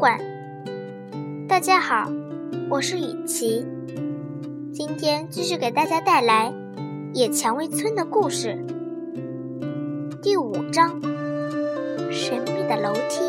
[0.00, 0.18] 馆。
[1.46, 2.10] 大家好，
[2.70, 3.66] 我是雨琪，
[4.72, 6.50] 今天继续给大家带来
[7.12, 8.64] 野蔷薇村的故事。
[10.22, 10.98] 第五章：
[12.10, 13.20] 神秘的楼梯。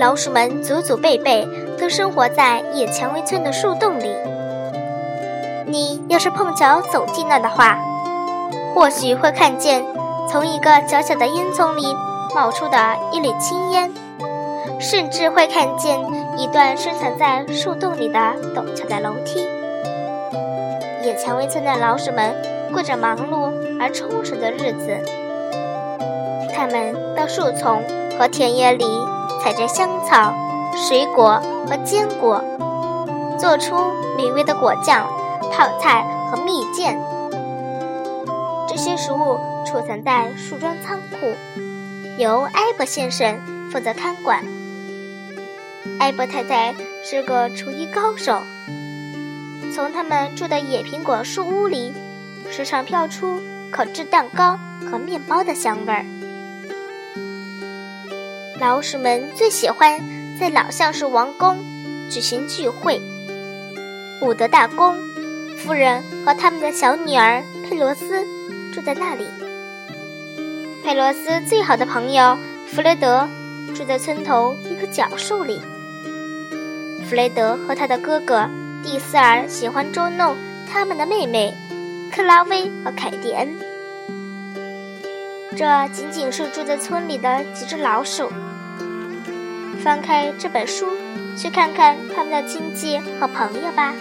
[0.00, 1.46] 老鼠们祖祖辈辈
[1.78, 4.12] 都生活在野蔷薇村的树洞里。
[5.68, 7.78] 你要是碰巧走进那的话，
[8.74, 9.84] 或许会看见
[10.28, 11.84] 从一个小小的烟囱里
[12.34, 12.78] 冒出的
[13.12, 13.92] 一缕青烟，
[14.80, 15.98] 甚至会看见
[16.36, 18.18] 一段深藏在树洞里的
[18.54, 19.46] 陡峭的楼梯。
[21.02, 22.34] 野蔷薇村的老鼠们
[22.72, 24.98] 过着忙碌而充实的日子，
[26.54, 27.82] 他们到树丛
[28.18, 28.84] 和田野里
[29.42, 30.34] 采摘香草、
[30.76, 32.42] 水果和坚果，
[33.38, 33.74] 做出
[34.16, 35.06] 美味的果酱、
[35.50, 36.94] 泡菜和蜜饯。
[38.68, 41.34] 这些食物储藏在树桩仓库，
[42.18, 43.38] 由埃伯先生
[43.70, 44.44] 负责看管。
[46.00, 48.42] 埃伯太太是个厨艺高手，
[49.72, 51.92] 从他们住的野苹果树屋里，
[52.50, 54.58] 时常飘出烤制蛋糕
[54.90, 56.04] 和面包的香味儿。
[58.58, 60.00] 老鼠们最喜欢
[60.40, 61.56] 在老橡树王宫
[62.10, 63.00] 举行聚会。
[64.22, 64.96] 伍德大公
[65.56, 68.24] 夫人和他们的小女儿佩罗斯
[68.74, 69.24] 住在那里。
[70.84, 73.28] 佩罗斯最好的朋友弗雷德
[73.74, 75.60] 住在村头一棵角树里。
[77.08, 78.48] 弗雷德和他的哥哥
[78.82, 80.36] 蒂斯尔喜欢捉弄
[80.70, 81.54] 他们的妹妹
[82.10, 83.48] 克拉薇和凯蒂恩。
[85.56, 88.30] 这仅仅是住在村里的几只老鼠。
[89.82, 90.86] 翻开这本书，
[91.36, 93.94] 去看看他们的亲戚和朋友吧。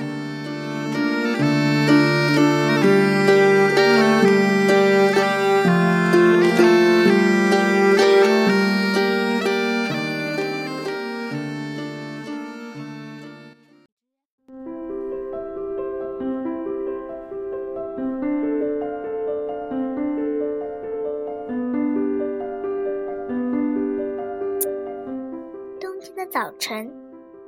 [26.37, 26.87] 早晨，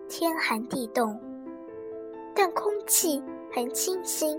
[0.08, 1.16] 天寒地冻，
[2.34, 3.22] 但空气
[3.54, 4.36] 很清新。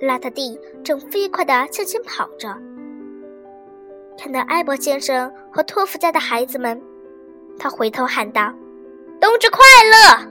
[0.00, 2.56] 邋遢地正飞快地向前跑着，
[4.16, 6.80] 看到埃博先生和托夫家的孩子们，
[7.58, 8.54] 他回头喊道
[9.20, 9.58] ：“冬至快
[9.90, 10.28] 乐！”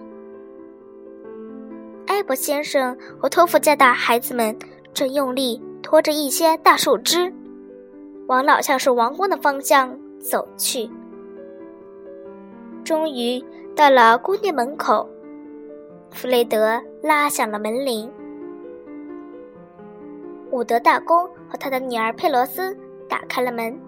[2.07, 4.57] 埃博先生和托夫家的孩子们
[4.93, 7.33] 正用力拖着一些大树枝，
[8.27, 10.89] 往老橡树王宫的方向走去。
[12.83, 13.43] 终于
[13.75, 15.07] 到了宫殿门口，
[16.11, 18.11] 弗雷德拉响了门铃。
[20.51, 22.75] 伍德大公和他的女儿佩罗斯
[23.07, 23.79] 打开了门。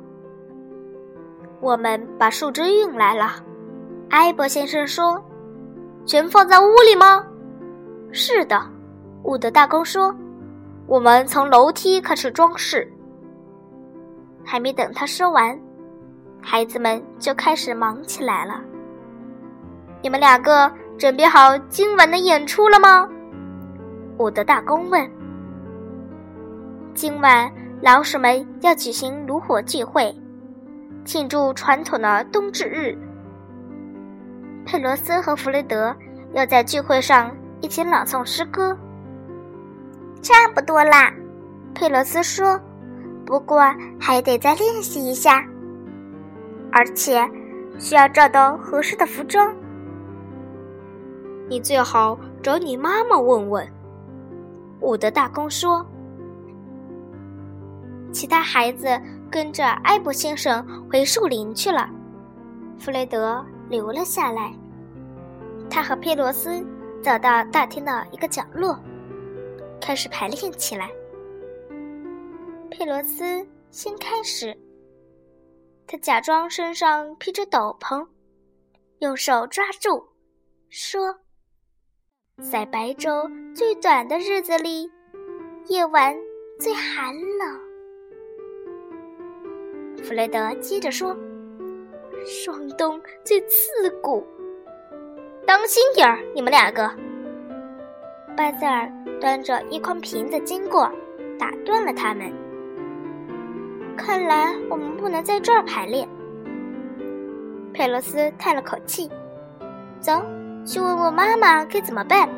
[1.60, 3.44] 我们把树枝运来了，
[4.10, 5.22] 埃博先生说
[6.06, 7.26] ：“全放在屋里吗
[8.12, 8.62] ？”“是的。”
[9.24, 10.14] 伍德大公说
[10.88, 12.90] ：“我们从楼梯开始装饰。”
[14.46, 15.58] 还没等他说完，
[16.42, 18.62] 孩子们就开始忙起来了。
[20.04, 20.70] 你们两个
[21.00, 23.08] 准备好今晚的演出了吗？
[24.18, 25.10] 伍德大公问。
[26.94, 27.50] 今晚
[27.82, 30.14] 老鼠们要举行炉火聚会，
[31.06, 32.98] 庆祝传统的冬至日。
[34.66, 35.96] 佩罗斯和弗雷德
[36.34, 38.78] 要在聚会上一起朗诵诗歌。
[40.22, 41.14] 差不多啦，
[41.74, 42.60] 佩罗斯说。
[43.26, 43.64] 不过
[43.98, 45.46] 还得再练习一下，
[46.74, 47.26] 而且
[47.80, 49.56] 需要找到合适的服装。
[51.54, 53.72] 你最好找你妈妈问问。”
[54.82, 55.86] 伍德大公说。
[58.12, 58.88] 其他孩子
[59.30, 61.88] 跟着埃博先生回树林去了，
[62.80, 64.52] 弗雷德留了下来。
[65.70, 66.66] 他和佩罗斯
[67.04, 68.78] 走到大厅的一个角落，
[69.80, 70.90] 开始排练起来。
[72.72, 74.58] 佩罗斯先开始，
[75.86, 78.08] 他假装身上披着斗篷，
[79.00, 80.04] 用手抓住，
[80.70, 81.16] 说
[82.42, 84.92] ：“在白昼最短的日子里，
[85.68, 86.16] 夜晚
[86.60, 87.60] 最寒冷。”
[90.04, 91.16] 弗雷德接着说
[92.26, 94.26] ：“霜冬最刺骨，
[95.46, 96.90] 当心点儿，你们两个。”
[98.36, 98.92] 巴塞尔
[99.22, 100.92] 端着一筐瓶子经过，
[101.38, 102.34] 打断了他们。
[103.96, 106.10] 看来我们不能在这儿排练。
[107.74, 109.08] 佩罗斯叹了口气
[110.02, 110.14] ：“走
[110.66, 112.30] 去问问妈妈该怎么办。”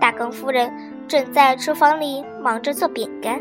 [0.00, 0.72] 大公夫人
[1.08, 3.40] 正在厨房里忙着做饼干。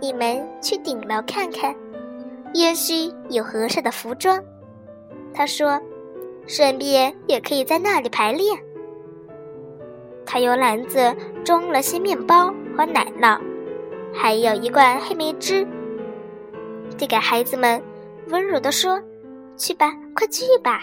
[0.00, 1.74] 你们去顶楼看看，
[2.52, 4.42] 也许有合适的服装。
[5.32, 5.80] 他说，
[6.46, 8.58] 顺便也可以在那里排练。
[10.24, 11.14] 他用篮子
[11.44, 13.38] 装了些面包和奶酪，
[14.12, 15.66] 还有一罐黑莓汁，
[16.96, 17.82] 递给孩子们，
[18.28, 19.00] 温柔地说
[19.56, 20.82] ：“去吧，快去吧。”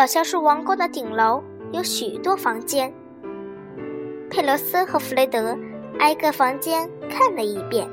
[0.00, 2.90] 老橡树王宫的顶楼有许多房间。
[4.30, 5.54] 佩罗斯和弗雷德
[5.98, 7.86] 挨个房间看了一遍，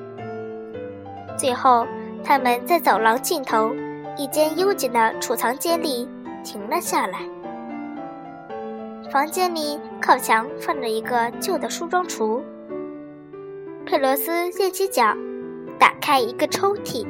[1.38, 1.86] 最后
[2.24, 3.76] 他们在走廊尽头
[4.18, 6.08] 一间幽静的储藏间里
[6.46, 7.20] 停了下来。
[9.12, 12.42] 房间里靠墙放着一个旧的梳妆橱。
[13.86, 15.14] 佩罗斯踮起脚，
[15.78, 17.06] 打开一个抽屉，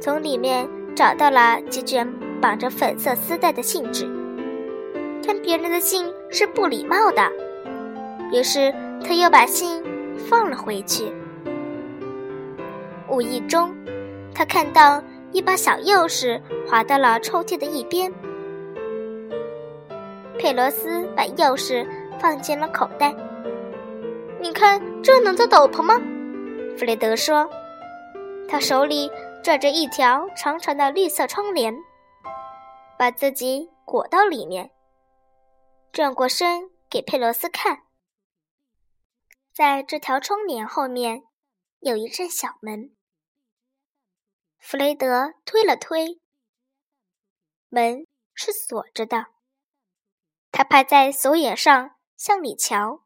[0.00, 4.08] 从里面找到了几卷绑着粉色丝带的信纸。
[5.24, 7.30] 看别人的信是不礼貌的。
[8.32, 8.72] 于是，
[9.04, 9.82] 他又把信
[10.28, 11.12] 放了回去。
[13.08, 13.74] 无意中，
[14.34, 15.02] 他看到
[15.32, 18.12] 一把小钥匙滑到了抽屉的一边。
[20.38, 21.86] 佩罗斯把钥匙
[22.20, 23.14] 放进了口袋。
[24.40, 25.94] “你看，这能做斗篷吗？”
[26.78, 27.48] 弗雷德说。
[28.50, 29.10] 他手里
[29.42, 31.76] 拽着一条长长的绿色窗帘，
[32.98, 34.72] 把自己裹到里面，
[35.92, 37.86] 转过身给佩罗斯看。
[39.52, 41.22] 在这条窗帘后面，
[41.78, 42.96] 有一扇小门。
[44.58, 46.20] 弗雷德推了推，
[47.68, 48.04] 门
[48.34, 49.26] 是锁着的。
[50.50, 53.04] 他趴在锁眼上向里瞧，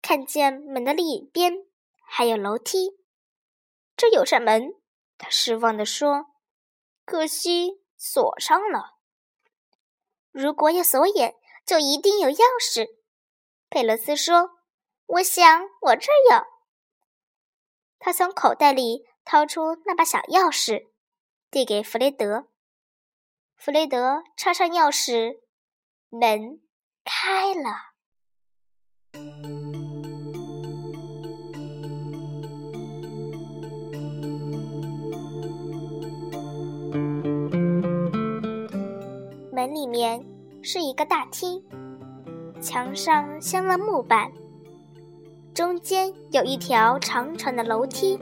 [0.00, 1.52] 看见门的另一边
[2.06, 2.96] 还有楼梯。
[3.94, 4.74] 这有扇门，
[5.18, 6.26] 他失望地说
[7.04, 8.96] ：“可惜锁上了。
[10.32, 11.34] 如果有锁眼，
[11.64, 12.86] 就一定有钥匙。”
[13.70, 14.56] 佩罗斯说。
[15.08, 16.46] 我想，我这儿有。
[18.00, 20.88] 他从口袋里掏出那把小钥匙，
[21.48, 22.48] 递给弗雷德。
[23.54, 25.42] 弗雷德插上钥匙，
[26.08, 26.60] 门
[27.04, 27.94] 开了。
[39.66, 40.24] 门里面
[40.62, 41.60] 是一个大厅，
[42.60, 44.30] 墙上镶了木板。
[45.52, 48.16] 中间有一条长长的楼梯，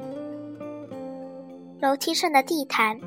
[1.80, 2.98] 楼梯上的地毯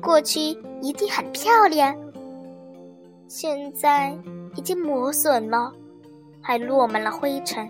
[0.00, 1.92] 过去一定很漂亮，
[3.26, 4.16] 现在
[4.54, 5.72] 已经磨损了，
[6.40, 7.68] 还落满了灰尘。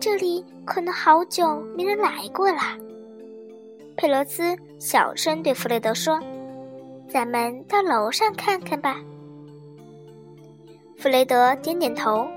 [0.00, 2.60] 这里可能好久没人来过了。
[3.94, 6.18] 佩罗斯小声对弗雷德说
[7.10, 8.96] ：“咱们到楼上看看吧。”
[10.98, 12.28] 弗雷德点点头。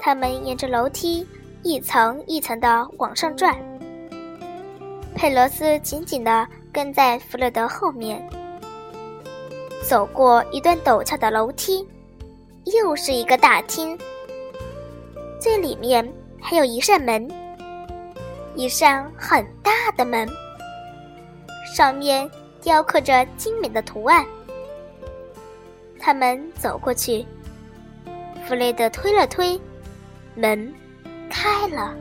[0.00, 1.26] 他们沿着楼梯
[1.62, 3.56] 一层一层的往上转，
[5.14, 8.22] 佩罗斯紧紧地跟在弗雷德后面。
[9.88, 11.86] 走过一段陡峭的楼梯，
[12.66, 13.98] 又是一个大厅，
[15.40, 16.06] 最里面
[16.38, 17.26] 还有一扇门，
[18.54, 20.28] 一扇很大的门，
[21.74, 22.30] 上面
[22.64, 24.24] 雕刻着精美的图案。
[26.00, 27.24] 他们走过去，
[28.48, 29.60] 弗雷德推了推。
[30.34, 30.74] 门
[31.30, 31.94] 开了，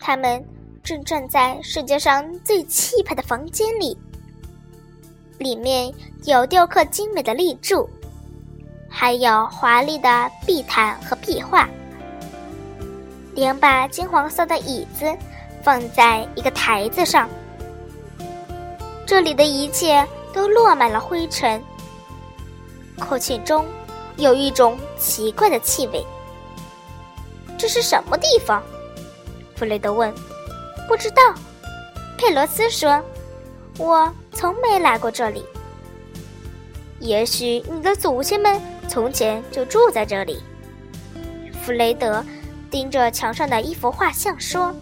[0.00, 0.44] 他们
[0.82, 3.96] 正站在世界上最气派的房间里，
[5.38, 5.94] 里面
[6.24, 7.88] 有雕刻精美的立柱，
[8.88, 11.68] 还有华丽的壁毯和壁画。
[13.36, 15.06] 两把金黄色的椅子
[15.66, 17.28] 放在一个台子上，
[19.04, 21.60] 这里的一切都落满了灰尘，
[23.00, 23.66] 空气中。
[24.16, 26.06] 有一种奇怪的气味。
[27.58, 28.62] 这是什么地方？
[29.56, 30.14] 弗雷德问。
[30.86, 31.34] 不知道。
[32.16, 33.02] 佩罗斯说
[33.76, 35.44] ：“我从没来过这里。
[37.00, 40.40] 也许你的祖先们从前就住在这里。”
[41.60, 42.24] 弗雷德
[42.70, 44.72] 盯着墙上的一幅画像说：“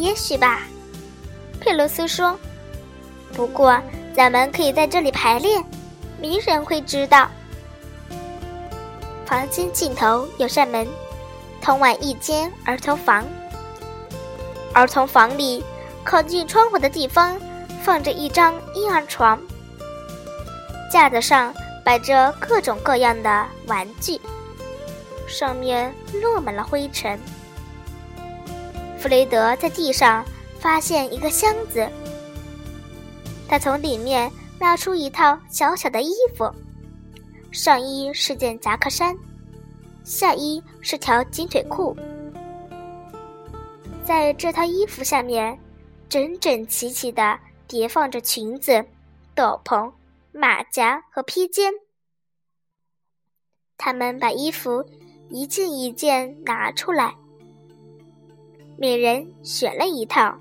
[0.00, 0.62] 也许吧。”
[1.60, 2.38] 佩罗斯说
[3.34, 3.80] ：“不过
[4.14, 5.64] 咱们可以在这里排练，
[6.20, 7.28] 没人会知道。”
[9.26, 10.86] 房间尽头有扇门，
[11.60, 13.24] 通往一间儿童房。
[14.72, 15.62] 儿童房里
[16.04, 17.38] 靠近窗户的地方
[17.82, 19.38] 放着一张婴儿床，
[20.90, 21.52] 架子上
[21.84, 24.20] 摆着各种各样的玩具，
[25.26, 27.18] 上面落满了灰尘。
[28.98, 30.24] 弗雷德在地上
[30.58, 31.88] 发现一个箱子，
[33.48, 36.52] 他从里面拿出一套小小的衣服。
[37.52, 39.16] 上衣是件夹克衫，
[40.04, 41.96] 下衣是条紧腿裤。
[44.04, 45.58] 在这套衣服下面，
[46.08, 48.84] 整整齐齐地叠放着裙子、
[49.34, 49.90] 斗篷、
[50.32, 51.72] 马甲和披肩。
[53.76, 54.84] 他们把衣服
[55.30, 57.14] 一件一件拿出来，
[58.80, 60.32] 每人选了一套，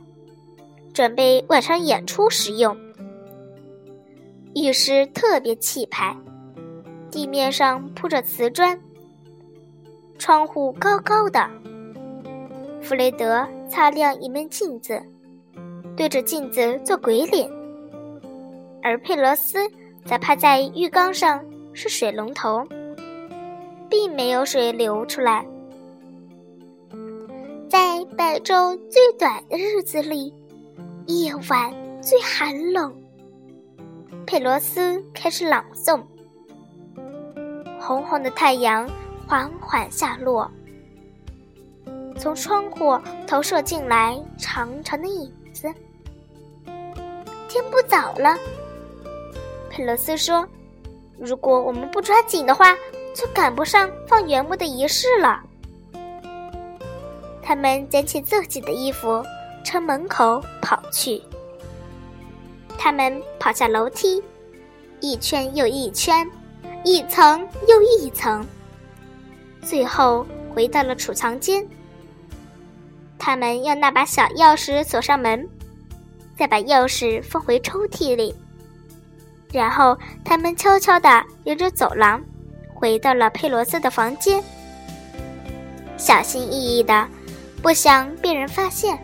[0.94, 2.77] 准备晚上演出使用。
[4.53, 6.15] 浴室特别气派，
[7.10, 8.79] 地面上铺着瓷砖，
[10.20, 11.50] 窗户高高的。
[12.79, 15.01] 弗雷德擦亮一面镜子，
[15.96, 17.50] 对着镜子做鬼脸，
[18.84, 19.58] 而佩罗斯
[20.06, 22.63] 则趴在浴缸上是水龙头。
[23.89, 25.46] 并没有水流出来。
[27.70, 30.33] 在白昼最短的日子里，
[31.05, 31.71] 夜晚
[32.01, 32.91] 最寒冷。
[34.25, 36.01] 佩罗斯开始朗诵。
[37.79, 38.89] 红红的太阳
[39.27, 40.50] 缓缓下落，
[42.17, 45.71] 从窗户投射进来长长的影子。
[47.47, 48.36] 天不早了，
[49.69, 50.43] 佩罗斯说
[51.21, 52.75] ：“如果我们不抓紧的话。”
[53.17, 55.43] 就赶不上放原木的仪式了。
[57.48, 59.24] 他们捡起自己的衣服，
[59.63, 61.22] 朝门口跑去。
[62.77, 64.22] 他们跑下楼梯，
[65.00, 66.30] 一圈又一圈，
[66.84, 68.46] 一层又一层，
[69.62, 71.66] 最后回到了储藏间。
[73.18, 75.48] 他们用那把小钥匙锁上门，
[76.38, 78.36] 再把钥匙放回抽屉里，
[79.54, 82.22] 然后他们悄悄地沿着走廊。
[82.74, 84.44] 回到了佩罗斯的房间，
[85.96, 87.08] 小心翼翼的，
[87.61, 88.97] 不想被人发现。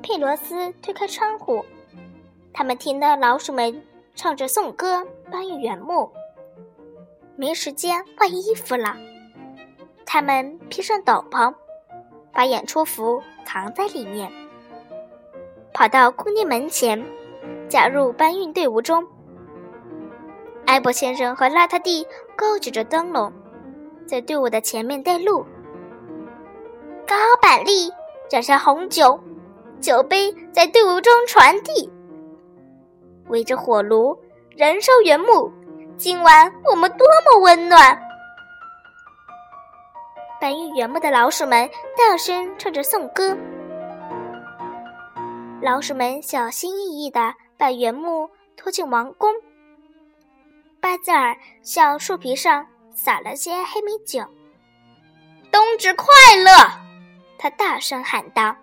[0.00, 1.64] 佩罗斯推开窗户，
[2.52, 3.82] 他们听到老鼠们
[4.14, 6.10] 唱着颂歌，搬运原木。
[7.36, 8.96] 没时间换衣服了，
[10.04, 11.54] 他们披上斗篷，
[12.32, 14.30] 把演出服藏在里面，
[15.72, 17.04] 跑到宫殿门前，
[17.68, 19.06] 加入搬运队伍中。
[20.66, 23.32] 埃博先生和邋遢弟高举着灯笼，
[24.04, 25.46] 在队伍的前面带路。
[27.06, 27.90] 高板栗
[28.28, 29.18] 沾上红酒。
[29.80, 31.88] 酒杯在队伍中传递，
[33.28, 34.18] 围着火炉
[34.56, 35.50] 燃烧原木。
[35.96, 38.00] 今晚我们多么温暖！
[40.40, 43.36] 搬运原木的老鼠们大声唱着颂歌。
[45.60, 49.28] 老鼠们小心翼翼地把原木拖进王宫。
[50.80, 54.24] 巴兹尔向树皮上撒了些黑米酒。
[55.50, 56.06] 冬至快
[56.36, 56.52] 乐！
[57.36, 58.54] 他大声喊道。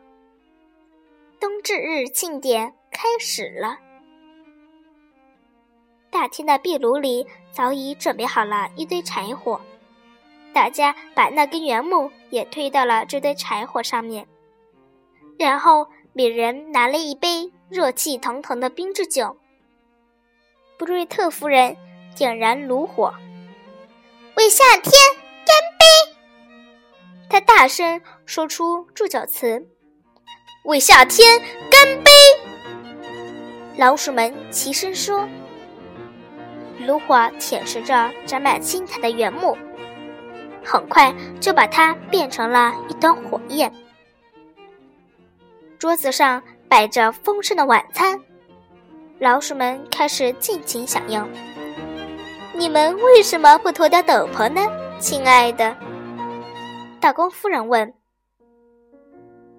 [1.37, 3.77] 冬至日庆典开始了。
[6.15, 9.59] 大厅的壁炉里早已准备好了一堆柴火，
[10.53, 14.25] 大家把那根原木也推到了这堆柴火上面，
[15.37, 19.35] 然后每人拿了一杯热气腾腾的冰制酒。
[20.77, 21.75] 布瑞特夫人
[22.15, 23.13] 点燃炉火，
[24.37, 24.93] 为夏天
[25.45, 26.15] 干杯！
[27.29, 29.67] 她大声说出祝酒词。
[30.63, 32.11] 为夏天干杯！
[33.77, 35.27] 老鼠们齐声说。
[36.79, 39.57] 炉火舔舐着沾满青苔的原木，
[40.63, 43.71] 很快就把它变成了一团火焰。
[45.77, 48.19] 桌子上摆着丰盛的晚餐，
[49.19, 51.27] 老鼠们开始尽情享用。
[52.53, 54.61] 你们为什么不脱掉斗篷呢，
[54.99, 55.75] 亲爱的？
[56.99, 57.93] 大公夫人问。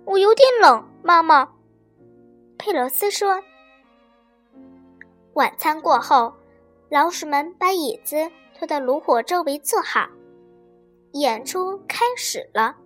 [0.05, 0.85] 我有点冷。
[1.03, 1.49] 妈妈，
[2.59, 3.41] 佩罗斯说
[5.35, 6.35] ：“晚餐过后，
[6.89, 8.17] 老鼠们把椅子
[8.55, 10.09] 拖到炉火周围坐好，
[11.13, 12.77] 演出开始了。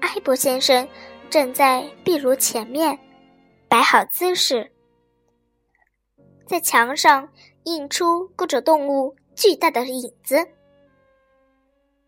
[0.00, 0.86] 埃博先生
[1.30, 2.98] 正在壁炉前面
[3.68, 4.72] 摆好姿势，
[6.46, 7.28] 在墙上
[7.64, 10.36] 印出各种动物巨大的影子。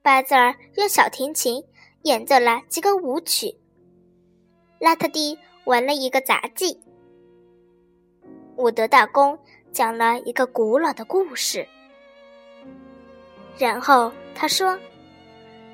[0.03, 1.65] 巴兹尔用小提琴。”
[2.03, 3.59] 演奏了几个舞曲，
[4.79, 6.81] 拉特蒂玩了一个杂技。
[8.57, 9.39] 伍德大公
[9.71, 11.67] 讲了一个古老的故事，
[13.59, 14.79] 然后他说：“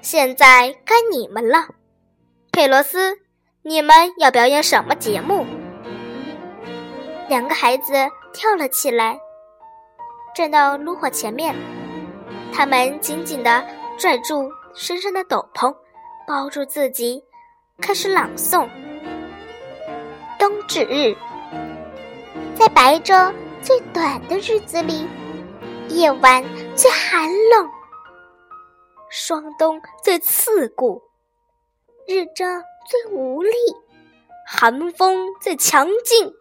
[0.02, 1.68] 现在该你们了，
[2.50, 3.18] 佩罗斯，
[3.62, 5.46] 你们要表演什么节目？”
[7.28, 7.92] 两个孩子
[8.32, 9.18] 跳了起来，
[10.34, 11.54] 站到炉火前面，
[12.52, 13.64] 他们紧紧地
[13.96, 15.72] 拽住身上的斗篷，
[16.26, 17.22] 包住自己，
[17.80, 18.68] 开始朗诵
[20.36, 21.16] ：“冬至日，
[22.58, 25.06] 在白昼最短的日子里，
[25.88, 26.44] 夜晚
[26.76, 27.70] 最寒冷，
[29.08, 31.02] 霜冬最刺骨，
[32.06, 32.44] 日照
[32.88, 33.52] 最无力，
[34.46, 36.32] 寒风最强劲。”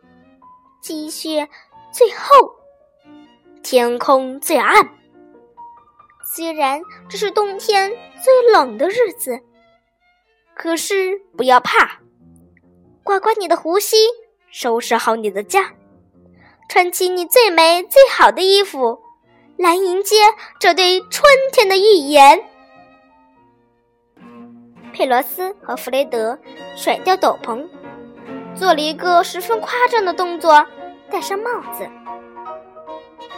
[0.82, 1.48] 积雪
[1.94, 2.56] 最厚，
[3.62, 4.90] 天空最暗。
[6.26, 7.92] 虽然这是冬天
[8.24, 9.40] 最冷的日子，
[10.56, 12.00] 可是不要怕，
[13.04, 13.96] 刮刮你的胡须，
[14.50, 15.72] 收拾好你的家，
[16.74, 18.98] 穿起你最美最好的衣服，
[19.58, 20.16] 来迎接
[20.58, 22.42] 这对春天的预言。
[24.94, 26.40] 佩罗斯和弗雷德
[26.78, 27.68] 甩掉斗篷。
[28.56, 30.66] 做了一个十分夸张的动作，
[31.10, 31.86] 戴上帽子。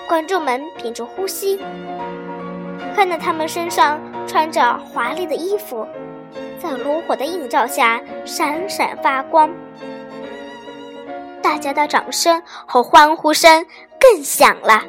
[0.08, 1.60] 观众们屏住呼吸，
[2.96, 5.88] 看到他们身上穿着华丽的衣服，
[6.62, 9.50] 在炉火的映照下闪闪发光。
[11.44, 13.64] 大家的掌声和欢呼声
[14.00, 14.84] 更响了。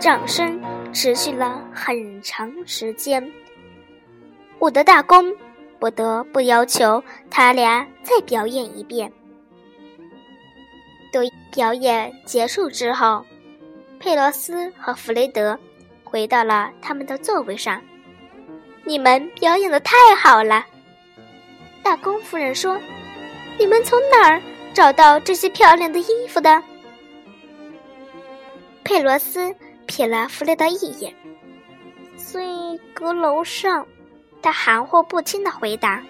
[0.00, 0.60] 掌声
[0.92, 3.32] 持续了很长时间。
[4.58, 5.32] 我的大公。
[5.80, 9.12] 不得不要求他俩再表演一遍。
[11.12, 13.22] 等表演结束之后，
[14.00, 15.58] 佩罗斯和弗雷德
[16.02, 17.82] 回到了他们的座位上。
[18.84, 20.64] 你们表演的太好了，
[21.82, 22.80] 大公夫人说
[23.58, 24.42] ：“你们从哪儿
[24.72, 26.62] 找到这些漂亮的衣服的？”
[28.84, 29.54] 佩罗斯
[29.86, 31.14] 瞥了弗雷德一眼，
[32.16, 33.86] 所以阁楼上。
[34.42, 36.02] 他含糊不清的回答：“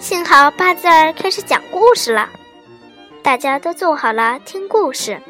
[0.00, 2.28] 幸好巴兹尔开始讲故事了，
[3.22, 5.20] 大家都坐好了听故事。”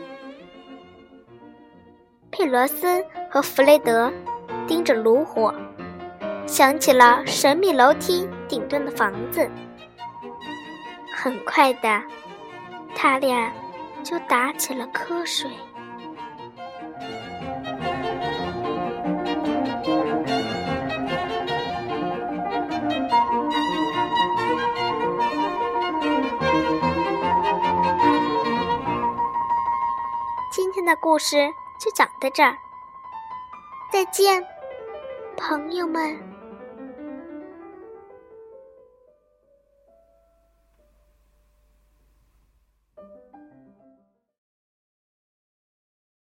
[2.33, 4.11] 佩罗斯和弗雷德
[4.67, 5.55] 盯着炉火，
[6.47, 9.47] 想起了神秘楼梯顶端的房子。
[11.21, 12.01] 很快的，
[12.95, 13.53] 他俩
[14.05, 15.51] 就打起了瞌睡。
[30.53, 32.57] 今天的故事就讲到这儿，
[33.91, 34.47] 再见，
[35.37, 36.28] 朋友们。